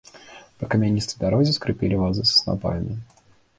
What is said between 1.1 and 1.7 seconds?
дарозе